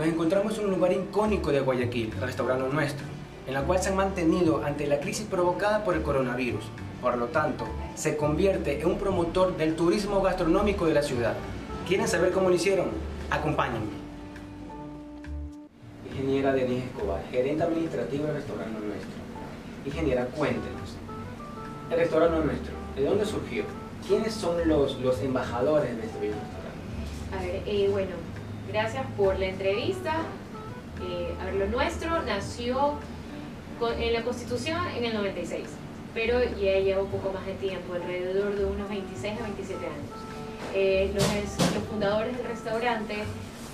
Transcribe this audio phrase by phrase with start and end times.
[0.00, 3.04] Nos encontramos en un lugar icónico de Guayaquil, Restaurante Nuestro,
[3.46, 6.64] en la cual se han mantenido ante la crisis provocada por el coronavirus.
[7.02, 11.34] Por lo tanto, se convierte en un promotor del turismo gastronómico de la ciudad.
[11.86, 12.86] ¿Quieren saber cómo lo hicieron?
[13.30, 13.90] Acompáñenme.
[16.10, 19.10] Ingeniera Denise Escobar, gerente administrativa del Restaurante Nuestro.
[19.84, 20.96] Ingeniera, cuéntenos.
[21.90, 23.64] El Restaurante Nuestro, ¿de dónde surgió?
[24.08, 26.70] ¿Quiénes son los, los embajadores de este restaurante?
[27.36, 28.29] A ver, eh, bueno,
[28.72, 30.14] gracias por la entrevista.
[31.02, 32.94] Eh, a ver, lo nuestro nació
[33.78, 35.66] con- en la Constitución en el 96,
[36.14, 40.10] pero ya lleva un poco más de tiempo, alrededor de unos 26 a 27 años.
[40.74, 41.22] Eh, los,
[41.74, 43.16] los fundadores del restaurante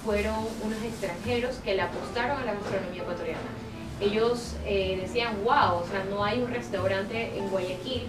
[0.04, 3.40] fueron unos extranjeros que le apostaron a la gastronomía ecuatoriana.
[4.00, 8.06] Ellos eh, decían, wow, o sea, no hay un restaurante en Guayaquil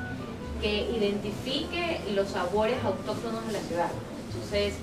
[0.62, 3.90] que identifique los sabores autóctonos de la ciudad.
[4.34, 4.74] Entonces,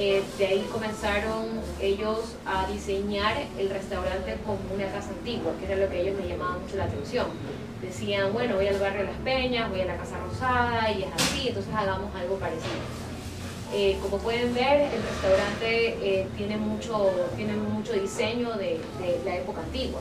[0.00, 1.46] eh, de ahí comenzaron
[1.80, 6.28] ellos a diseñar el restaurante como una casa antigua, que era lo que ellos les
[6.28, 7.26] llamaba mucho la atención.
[7.82, 11.48] Decían, bueno, voy al barrio Las Peñas, voy a la Casa Rosada y es así,
[11.48, 12.78] entonces hagamos algo parecido.
[13.74, 18.80] Eh, como pueden ver, el restaurante eh, tiene, mucho, tiene mucho diseño de,
[19.24, 20.00] la época antigua,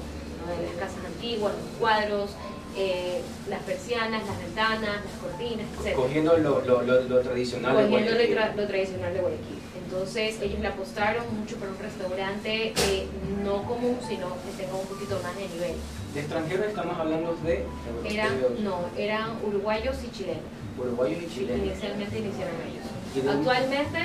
[0.59, 2.30] de las casas antiguas, los cuadros,
[2.78, 5.95] eh, las persianas, las ventanas, las cortinas, etc.
[5.95, 8.38] Cogiendo lo, lo, lo, lo tradicional de Cogiendo Guayaquil.
[8.38, 9.58] tra- lo tradicional de Guayaquil.
[9.88, 13.08] Entonces ellos le apostaron mucho por un restaurante eh,
[13.44, 15.75] no común, sino que tenga un poquito más de nivel.
[16.14, 17.64] De extranjeros estamos hablando de
[18.05, 18.33] Eran,
[18.64, 20.44] no, eran uruguayos y chilenos.
[20.78, 21.66] uruguayos y chilenos.
[21.67, 22.86] Inicialmente iniciaron ellos.
[23.16, 24.00] ¿Y de Actualmente,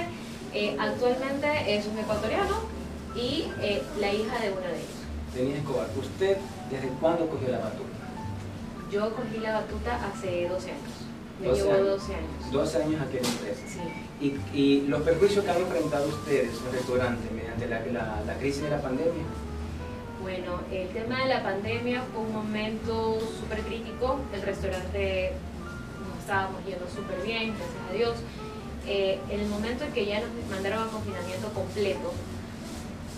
[0.55, 2.57] eh, actualmente es un ecuatoriano
[3.17, 3.49] y
[4.01, 5.57] la hija de uno de ellos.
[5.59, 6.37] Escobar, ¿usted
[6.71, 7.89] desde cuándo cogió la batuta?
[8.93, 10.93] Yo cogí la batuta hace 12 años.
[11.41, 11.87] Me 12 llevo años.
[11.89, 12.53] 12 años.
[12.53, 13.63] 12 años aquí en la empresa.
[13.67, 13.81] Sí.
[14.21, 18.63] ¿Y, y los perjuicios que han enfrentado ustedes, el restaurante, mediante la, la, la crisis
[18.63, 19.25] de la pandemia?
[20.21, 24.21] Bueno, el tema de la pandemia fue un momento súper crítico.
[24.35, 25.33] El restaurante
[26.07, 28.17] nos estábamos yendo súper bien, gracias a Dios.
[28.87, 32.13] Eh, en el momento en que ya nos mandaron a confinamiento completo,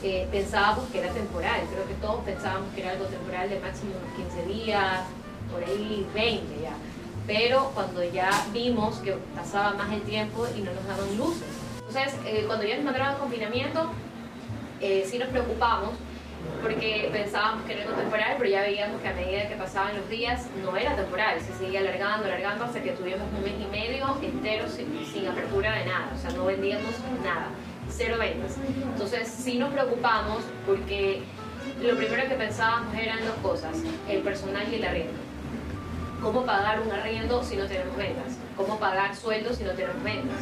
[0.05, 1.63] eh, pensábamos que era temporal.
[1.73, 5.01] Creo que todos pensábamos que era algo temporal de máximo unos 15 días,
[5.51, 6.73] por ahí 20 ya.
[7.27, 11.49] Pero cuando ya vimos que pasaba más el tiempo y no nos daban luces.
[11.79, 13.91] Entonces, eh, cuando ya nos mandaron a confinamiento,
[14.81, 15.93] eh, sí nos preocupamos
[16.63, 20.09] porque pensábamos que era algo temporal, pero ya veíamos que a medida que pasaban los
[20.09, 24.17] días no era temporal, se seguía alargando, alargando hasta que tuvimos un mes y medio
[24.23, 27.49] entero sin, apertura de nada, o sea, no vendíamos nada,
[27.89, 28.57] cero ventas.
[28.93, 31.23] Entonces sí nos preocupamos porque
[31.83, 33.77] lo primero que pensábamos eran dos cosas,
[34.09, 35.24] el personal y el arriendo.
[36.25, 38.39] ¿Cómo pagar un arriendo si no tenemos ventas?
[38.57, 40.39] ¿Cómo pagar sueldos si no tenemos ventas?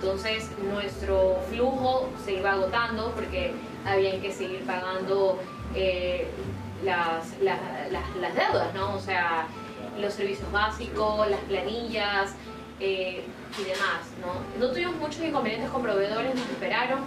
[0.00, 3.52] Entonces nuestro flujo se iba agotando porque
[3.84, 5.38] había que seguir pagando
[5.74, 6.28] eh,
[6.84, 7.58] las, las,
[7.90, 8.94] las- las deudas, ¿no?
[8.94, 9.46] O sea,
[10.00, 12.34] los servicios básicos, las planillas
[12.80, 13.24] eh,
[13.58, 14.60] y demás, ¿no?
[14.66, 17.00] No tuvimos muchos inconvenientes con proveedores, nos esperaron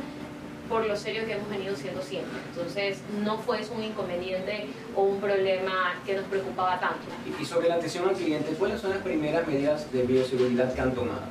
[0.70, 2.40] por lo serio que hemos venido siendo siempre.
[2.50, 7.06] Entonces no fue eso un inconveniente o un problema que nos preocupaba tanto.
[7.40, 10.94] Y, sobre la atención al cliente, ¿cuáles son las primeras medidas de bioseguridad que han
[10.94, 11.22] tomado?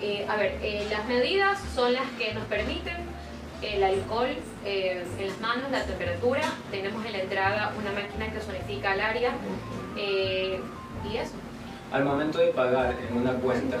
[0.00, 2.96] Eh, a ver, eh, las medidas son las que nos permiten
[3.62, 4.28] el alcohol
[4.64, 6.42] eh, en las manos, la temperatura.
[6.70, 9.32] Tenemos en la entrada una máquina que sonifica el área
[9.96, 10.60] eh,
[11.10, 11.34] y eso.
[11.92, 13.78] Al momento de pagar en una cuenta,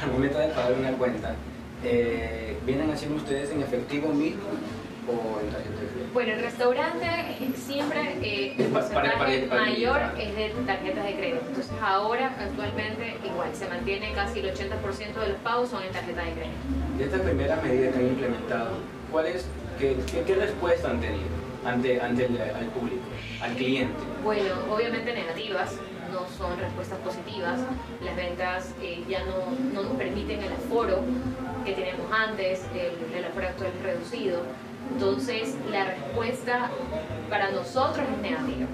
[0.00, 1.34] al momento de pagar una cuenta,
[1.84, 4.42] eh, ¿vienen haciendo ustedes en efectivo mismo
[5.08, 6.10] o en tarjeta de crédito?
[6.12, 7.06] Bueno, el restaurante
[7.56, 11.44] siempre eh, el Pa- para- porcentaje para- para- mayor es de tarjetas de crédito.
[11.48, 16.26] Entonces ahora actualmente igual se mantiene casi el 80% de los pagos son en tarjetas
[16.26, 16.58] de crédito.
[16.98, 18.70] De estas primeras medidas que han implementado,
[19.10, 19.46] ¿cuál es,
[19.78, 21.28] qué, qué- qué respuesta han tenido
[21.64, 23.02] ante, ante el al público,
[23.42, 23.94] al cliente?
[24.24, 25.74] Bueno, obviamente negativas,
[26.12, 27.60] no son respuestas positivas.
[28.04, 31.00] Las ventas eh, ya no, no nos permiten el aforo
[31.64, 34.40] que teníamos antes, el, el aforo actual es reducido.
[34.92, 36.70] Entonces, la respuesta
[37.28, 38.66] para nosotros es negativa.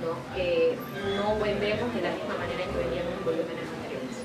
[0.00, 0.16] ¿no?
[0.36, 0.76] Eh,
[1.16, 4.16] no vendemos de la misma manera que vendíamos en volúmenes anteriores.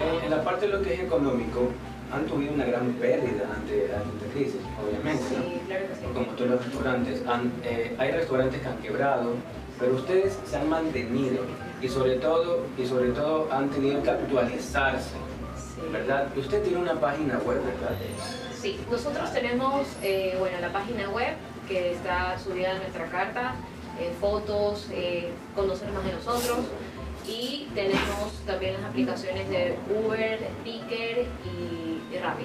[0.00, 1.70] Eh, en la parte de lo que es económico,
[2.12, 5.24] han tenido una gran pérdida ante ante crisis, obviamente.
[5.36, 5.42] ¿no?
[5.44, 6.00] Sí, claro que sí.
[6.12, 9.30] como todos los restaurantes, han- eh, hay restaurantes que han quebrado,
[9.80, 11.42] pero ustedes se han mantenido
[11.82, 15.14] y sobre todo, y sobre todo han tenido que actualizarse.
[15.92, 16.28] ¿verdad?
[16.36, 17.96] Usted tiene una página web, ¿verdad?
[18.60, 21.34] Sí, nosotros tenemos, eh, bueno, la página web
[21.68, 23.54] que está subida en nuestra carta.
[24.00, 26.66] eh, fotos, eh, conocer más de nosotros
[27.28, 32.44] y tenemos también las aplicaciones de Uber, Speaker y, y Rappi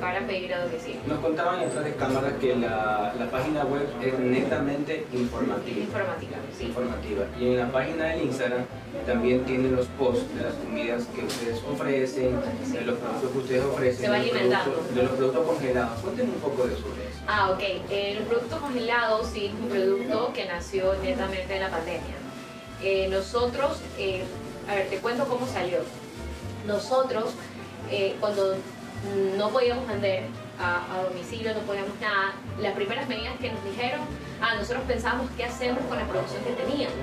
[0.00, 1.00] para pedir a domicilio.
[1.06, 5.78] Nos contaban detrás de cámaras que la, la, página web es netamente informativa.
[5.78, 6.64] Informativa, sí.
[6.66, 7.24] Informativa.
[7.38, 8.64] Y en la página del Instagram
[9.06, 12.40] también tienen los posts de las comidas que ustedes ofrecen,
[12.72, 14.04] de los productos que ustedes ofrecen.
[14.04, 14.72] Se va de los alimentando.
[14.72, 15.98] productos- De los productos congelados.
[16.00, 16.84] Cuéntenme un poco de eso.
[17.26, 17.60] Ah, ok.
[17.60, 22.16] Eh, el producto congelado sí es un producto que nació netamente en la pandemia.
[22.82, 24.22] Eh, nosotros, eh,
[24.68, 25.78] a ver, te cuento cómo salió.
[26.66, 27.34] Nosotros,
[27.90, 28.54] eh, cuando
[29.36, 30.24] no podíamos vender
[30.58, 34.00] a, domicilio, no podíamos nada, las primeras medidas que nos dijeron,
[34.42, 36.96] ah, nosotros pensábamos qué hacemos con la producción que teníamos.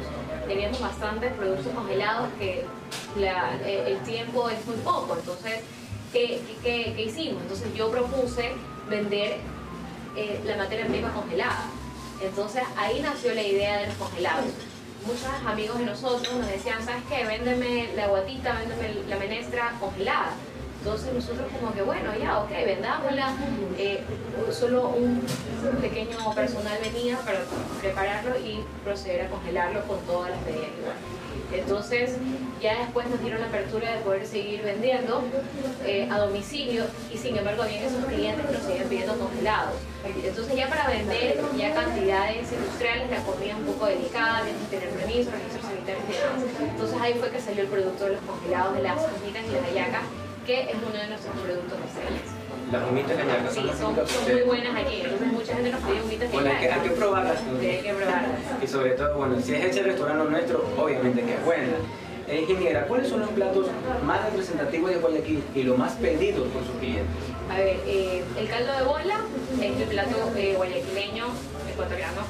[0.47, 2.65] Teníamos bastantes productos congelados que
[3.65, 5.61] eh, el tiempo es muy poco, entonces,
[6.13, 7.41] ¿qué, qué- qué- qué hicimos?
[7.41, 8.51] Entonces yo propuse
[8.89, 9.37] vender
[10.15, 11.65] eh, la materia prima congelada.
[12.21, 14.45] Entonces ahí nació la idea de los congelados.
[15.05, 17.25] Muchos amigos de nosotros nos decían, ¿sabes qué?
[17.25, 20.31] Véndeme la guatita, véndeme la menestra congelada.
[20.87, 23.35] Entonces nosotros como que, bueno, ya, ok, vendámosla.
[23.77, 23.99] Eh,
[24.51, 25.21] solo un
[25.81, 27.39] pequeño personal venía para
[27.81, 30.95] prepararlo y proceder a congelarlo con todas las medidas igual.
[31.51, 32.11] Entonces
[32.61, 35.23] ya después nos dieron la apertura de poder seguir vendiendo
[35.85, 39.75] eh, a domicilio y sin embargo había esos clientes que nos seguían pidiendo congelados.
[40.23, 44.89] Entonces ya para vender ya cantidades industriales la comida un poco delicada, tienes que tener
[44.95, 46.71] permiso, registros sanitarios y demás.
[46.71, 49.63] Entonces ahí fue que salió el producto de los congelados de las humitas y las
[49.63, 50.03] hallacas,
[50.47, 52.27] que es uno de nuestros productos estrellas.
[52.71, 55.81] Las humitas la Sí, son son, las son muy buenas aquí, entonces mucha gente nos
[55.81, 56.97] pide humitas Bueno, hay que, hay que hallacas.
[56.97, 57.39] probarlas.
[57.59, 58.39] Sí, hay que probarlas.
[58.63, 61.77] Y sobre todo, bueno, si es ese restaurante nuestro, obviamente que es buena.
[62.29, 63.67] Eh, ingeniera, ¿cuáles son los platos
[64.05, 67.05] más representativos de Guayaquil y los más pedidos por sus clientes?
[67.49, 69.19] A ver, eh, el caldo de bola
[69.61, 71.25] es el plato eh, guayaquileño
[71.71, 72.21] ecuatoriano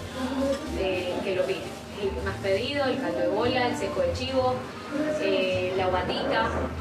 [0.80, 1.62] eh, que lo pide.
[2.00, 4.54] El más pedido, el caldo de bola, el seco de chivo,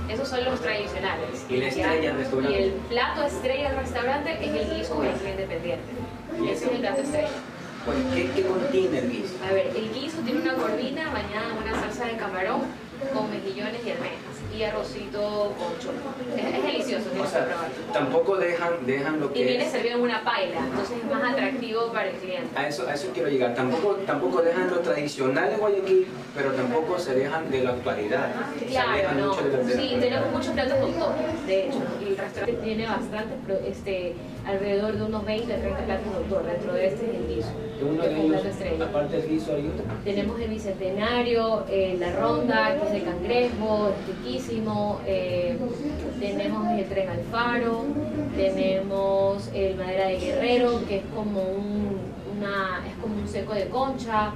[0.09, 1.47] esos son los tradicionales.
[1.49, 2.53] ¿Y la estrella del restaurante?
[2.53, 5.93] Y el plato estrella del restaurante es el guiso guayaquil independiente.
[6.41, 7.29] ¿Y Ese es el plato estrella.
[7.87, 9.35] Bueno, ¿qué, qué contiene el guiso?
[9.49, 12.63] A ver, el guiso tiene una gordina bañada en una salsa de camarón
[13.15, 16.01] con mejillones y almejas y arrocito con choclo.
[16.35, 17.75] Es, es delicioso, O tienes que sea, probarlo.
[17.93, 19.71] tampoco dejan, dejan lo Y que viene es.
[19.71, 22.59] servido en una paila, entonces es más atractivo para el cliente.
[22.59, 23.55] A eso, a eso quiero llegar.
[23.55, 28.31] Tampoco, tampoco dejan lo tradicional de Guayaquil, pero tampoco se dejan de la actualidad.
[28.59, 29.35] se Claro, no.
[29.35, 31.13] Sí, tenemos muchos platos autor,
[31.47, 31.79] de hecho.
[32.03, 33.37] Y el restaurante tiene bastantes,
[33.69, 34.15] este,
[34.47, 36.47] alrededor de unos 20, 30 platos de autor.
[36.47, 37.49] Dentro de este es el guiso.
[37.83, 38.85] Uno de ellos, estrella.
[38.87, 39.85] aparte del guiso, hay otro.
[40.05, 45.01] Tenemos el bicentenario, eh, la ronda, que es de cangrejo, es riquísimo.
[45.07, 45.59] eh,
[46.21, 47.85] tenemos el tren al faro,
[48.37, 51.99] tenemos el madera de guerrero, que es como un,
[52.39, 54.33] una, es como un seco de concha.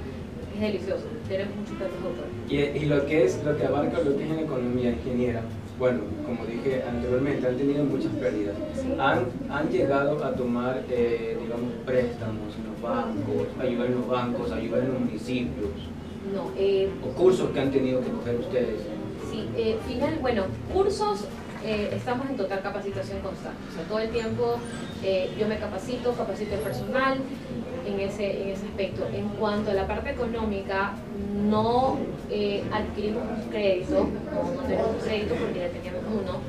[0.53, 1.05] Es delicioso.
[1.27, 2.25] Tenemos muchos platos de autor.
[2.49, 5.41] Y, y lo que es, lo que abarca lo que es en economía ingeniera,
[5.81, 8.55] bueno, como dije anteriormente, han tenido muchas pérdidas.
[8.99, 14.51] Han, han llegado a tomar, eh, digamos, préstamos en los bancos, ayudar en los bancos,
[14.51, 15.71] ayudar en los municipios,
[16.35, 18.81] No, eh, o cursos que han tenido que coger ustedes.
[19.31, 21.25] Sí, eh, final, bueno, cursos,
[21.65, 23.57] eh, estamos en total capacitación constante.
[23.71, 24.57] O sea, todo el tiempo
[25.03, 27.17] eh, yo me capacito, capacito el personal
[27.93, 29.07] en ese, en ese aspecto.
[29.13, 30.93] En cuanto a la parte económica,
[31.49, 31.97] no
[32.29, 36.39] eh, adquirimos un crédito, no, tenemos un crédito porque ya teníamos uno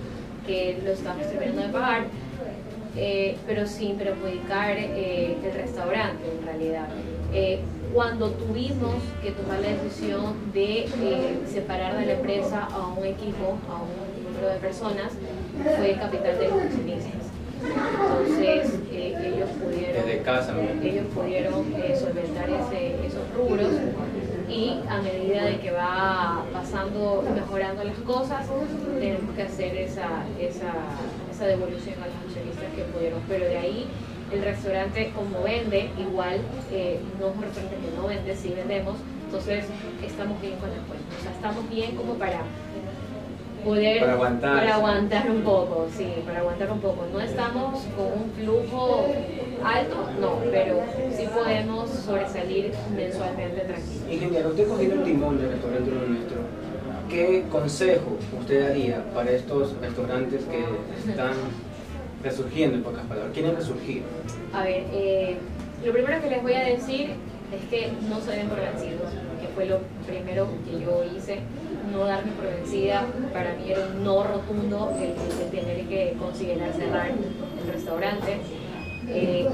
[0.47, 2.05] que lo estamos terminando de pagar.
[2.97, 6.89] eh, pero sin perjudicar eh, el restaurante en realidad.
[7.95, 10.87] Cuando tuvimos que tomar la decisión de
[11.47, 15.13] separar de la empresa a un equipo, a un número de personas,
[15.77, 17.33] fue capital de los accionistas.
[17.63, 20.61] Entonces eh, ellos pudieron, Desde casa, ¿no?
[20.83, 23.71] ellos pudieron eh, solventar ese- esos rubros
[24.49, 28.47] y a medida de que va pasando mejorando las cosas,
[29.01, 30.73] tenemos que hacer esa, esa,
[31.31, 33.21] esa devolución a los accionistas que pudieron.
[33.29, 33.87] Pero de ahí
[34.31, 38.99] el restaurante como vende, igual eh, no es un restaurante que no vende, sí vendemos,
[39.25, 39.65] entonces
[40.05, 41.19] estamos bien con las cuentas.
[41.19, 42.43] O sea, estamos bien como para
[43.65, 44.59] poder Para aguantar.
[44.59, 47.05] para aguantar un poco, sí, para aguantar un poco.
[47.13, 49.07] No estamos con un flujo
[49.65, 50.81] alto, no, pero
[51.17, 54.03] sí podemos sobresalir mensualmente tranquilos.
[54.11, 56.37] Ingeniero, usted cogiendo el timón del restaurante Lo nuestro,
[57.09, 61.33] ¿qué consejo usted daría para estos restaurantes que están
[62.23, 63.33] resurgiendo, en pocas palabras?
[63.33, 64.03] ¿Quieren resurgir?
[64.53, 65.37] A ver, eh,
[65.85, 67.11] lo primero que les voy a decir
[67.53, 71.41] es que no se den por vencidos, que fue lo primero que yo hice.
[71.93, 75.15] No darme por vencida, para mí era un no rotundo el,
[75.51, 78.39] tener que considerar cerrar el restaurante.
[79.09, 79.49] Eh,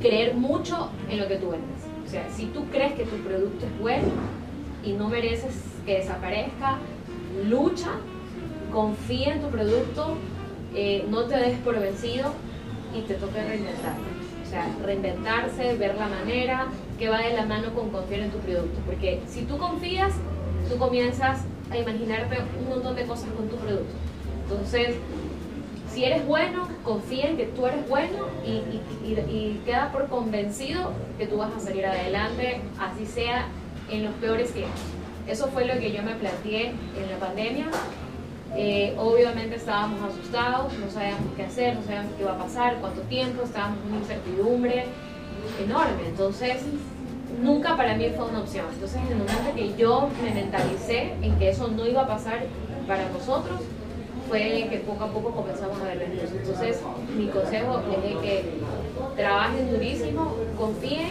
[0.00, 2.10] creer mucho en lo que tú vendes.
[2.10, 4.08] sea, si tú crees que tu producto es bueno
[4.84, 5.54] y no mereces
[5.86, 6.78] que desaparezca,
[7.48, 7.90] lucha,
[8.72, 10.16] confía en tu producto,
[10.74, 12.32] eh, no te des por vencido
[12.94, 14.02] y te toca reinventarte.
[14.44, 16.66] O sea, reinventarse, ver la manera
[16.98, 18.78] que va de la mano con confiar en tu producto.
[18.86, 20.12] Porque si tú confías,
[20.74, 21.40] tú comienzas
[21.70, 23.94] a imaginarte un montón de cosas con tu producto.
[24.42, 24.96] Entonces,
[25.92, 31.26] si eres bueno, confía en que tú eres bueno y, y, queda por convencido que
[31.26, 33.46] tú vas a salir adelante, así sea
[33.90, 34.80] en los peores tiempos.
[35.28, 37.66] Eso fue lo que yo me planteé en la pandemia.
[38.56, 43.00] Eh, obviamente estábamos asustados, no sabíamos qué hacer, no sabíamos qué iba a pasar, cuánto
[43.02, 44.84] tiempo, estábamos en una incertidumbre
[45.62, 46.08] enorme.
[46.08, 46.62] Entonces,
[47.42, 48.66] nunca para mí fue una opción.
[48.72, 52.40] Entonces, en el momento que yo me mentalicé en que eso no iba a pasar
[52.86, 53.60] para nosotros,
[54.28, 56.32] fue que poco a poco comenzamos a ver beneficios.
[56.32, 56.80] Entonces,
[57.16, 58.44] mi consejo es que
[59.16, 61.08] trabajen durísimo, confíen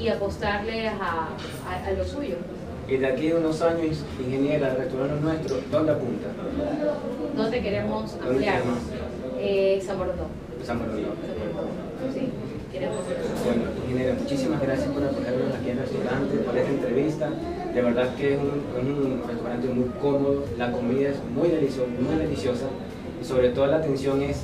[0.00, 1.28] y apostarle a,
[1.86, 2.36] a, lo suyo.
[2.88, 6.28] Y de aquí a unos años, ingeniera, el restaurante nuestro, ¿dónde apunta?
[7.36, 8.78] ¿Dónde queremos ampliarnos?
[9.38, 10.28] Eh, San Borondón.
[10.62, 11.14] San Borondón.
[12.12, 12.30] Sí.
[13.44, 13.62] Bueno,
[13.94, 17.30] ingeniera, muchísimas gracias por acogernos aquí en el restaurante, por esta entrevista.
[17.72, 22.66] De verdad que es un, restaurante muy cómodo, la comida es muy deliciosa, muy deliciosa
[23.20, 24.42] y sobre todo la atención es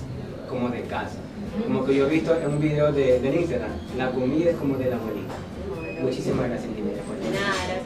[0.48, 1.18] como de casa.
[1.66, 4.90] Como que yo he visto en un video de, Instagram, la comida es como de
[4.90, 5.34] la abuelita.
[6.02, 7.00] Muchísimas gracias, ingeniera.
[7.00, 7.79] Ti.